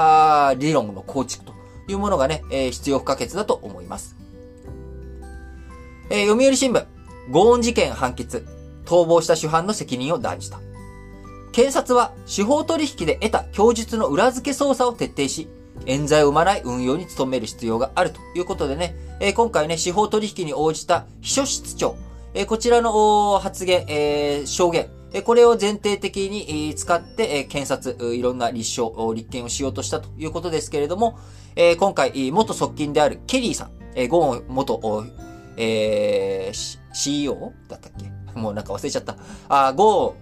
[0.49, 1.53] あ理論の構築と
[1.89, 4.15] いうものがね、えー、必要不可欠だと思います。
[6.11, 6.87] えー、読売新聞、
[7.29, 8.47] ゴーン事件判決、
[8.85, 10.61] 逃亡した主犯の責任を断じた。
[11.51, 15.49] 検察は司法取引で得た供述の裏付け捜査を徹底し、
[15.87, 21.97] 冤罪を生まない運用に努める必要があるということでね、えー、今回ね、司法取引に応じた秘書室長、
[22.33, 31.19] えー、こちらの発言、えー、証言、えこれを前提的に使って、え検察、いろんな立証、立件をしようとしたということですけれども、
[31.55, 34.81] え今回、元側近であるケリーさん、えゴーン元、
[35.57, 38.13] えー、CEO だったっけ？
[38.37, 39.17] もうなんか忘れちゃった。
[39.49, 40.17] あ、ゴ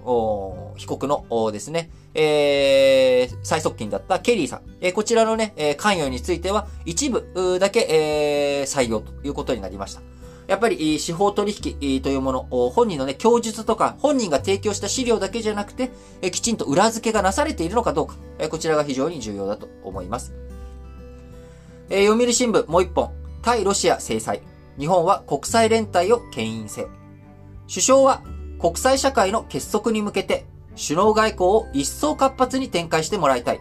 [0.74, 4.62] ー被告のですね、えー、最側近だったケリーさん。
[4.82, 10.02] えー、こちらのね、え、関与については一部だけ、えー、採用ということになりました。
[10.46, 15.90] やっぱり司法取引というもの、本人のね、供述とか、本人が提供した資料だけじゃなくて、
[16.30, 18.16] きちんと裏付けがなされているのかどうか、
[18.50, 20.34] こちらが非常に重要だと思います。
[21.90, 23.12] え読売新聞もう一本、
[23.42, 24.42] 対ロシア制裁。
[24.78, 26.86] 日本は国際連帯を牽引せ。
[27.68, 28.22] 首相は
[28.60, 33.60] 国際社会の結束に向けて首脳外交を一層活発に展開してもらいたい。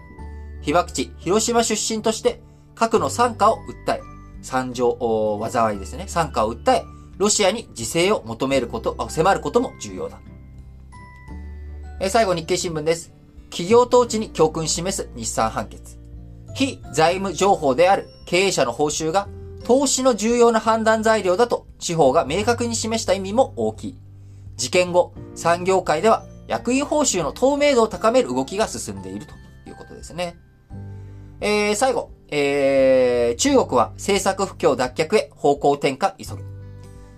[0.61, 2.41] 被爆地広島出身として
[2.75, 4.01] 核の参加を訴え、
[4.41, 4.97] 惨状、
[5.51, 6.83] 災いですね、参加を訴え、
[7.17, 10.19] ロシアに自制を求めること、迫ることも重要だ。
[11.99, 13.13] え最後日経新聞です。
[13.51, 15.99] 企業統治に教訓示す日産判決。
[16.55, 19.27] 非財務情報である経営者の報酬が
[19.63, 23.95] 投資の重要な判断材料だと司法が明確に示した意味も大きい。
[24.57, 29.33] 事件後、産業界では役員報酬の透明度を高める動きが進んでいると
[29.69, 30.37] いうことですね。
[31.39, 36.43] えー、最後、えー、中国は政策不況脱却へ方向転換急ぐ。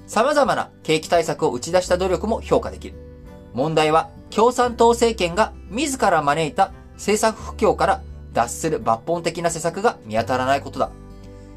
[0.07, 2.95] 様々な景気対策を打ち出した努力も評価できる。
[3.53, 8.01] 問題は共産党政権が自ら招いた政策不況から
[8.33, 10.89] 脱する抜本的な施策が見当たらないことだ。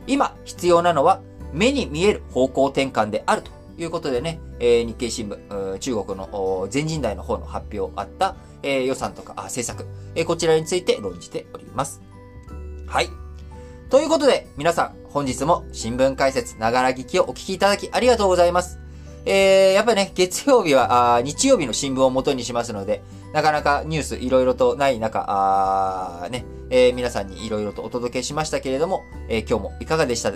[0.07, 1.21] 今必要なのは
[1.53, 12.03] 目に見える方向転換であるということでね、えー、日経新聞、中国の全人代の方の発表あった、えー、予算とか政策、えー、こちらについて論じております。
[12.87, 13.09] はい。
[13.89, 18.81] ということで、皆さん、本日も新聞解説、ながら聞きをお聞きいただきありがとうございます。
[19.25, 30.33] えー、やっぱりね、月曜日は、あ日曜日の新聞を元にしますので、なかなかニュースいろいろとない中、あね、えー、皆さんにいろいろとお届けしましたけれども、えー、今日もいかがでした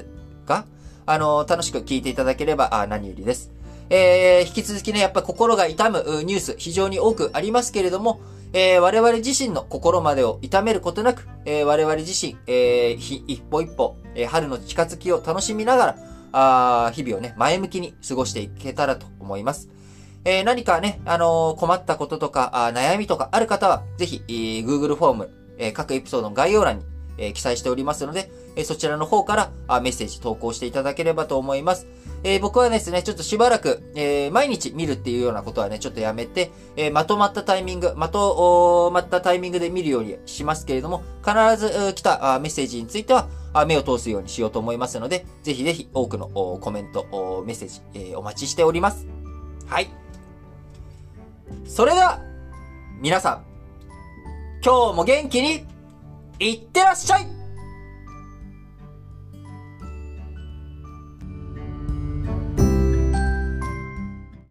[0.46, 0.66] か？
[1.06, 3.50] あの楽しく聞いていただければあ何よりです。
[3.90, 8.20] えー、引き続きね、やっぱ心が痛むニュース非常に多くありますけれども、
[8.52, 15.96] えー、我々自身の心までを痛めることなく、えー、我々自身、えー、一歩一歩、え、春の近づきを楽しみながら、
[16.32, 19.68] あ日々をね、前向きに過ごしていけたらと思います。
[20.24, 26.84] え、何かね、あの、困ったこととかあ、悩みとかある方は、ぜひ、えー、Google フォーム、え、各エピソードの概要欄に、
[27.20, 31.86] え、記載しておりますので、え、そちらの方からあメッセージ投稿していただければと思います。
[32.22, 49.06] えー、僕はですね、ちょっとしばらく、えー、毎日見るっていうようなことはね、ちょっとやめて、えー、まとまったタイミング、まとまったタイミングで見るようにしますけれども、必ず来たあメッセージについてはあ、目を通すようにしようと思いますので、ぜひぜひ多くのコメント、メッセージ、えー、お待ちしております。
[49.66, 49.88] はい。
[51.64, 52.20] それでは、
[53.00, 53.44] 皆さん、
[54.62, 55.64] 今日も元気に、
[56.40, 57.39] いってらっしゃい